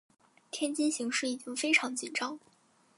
[0.49, 2.39] 天津形势已经非常紧张。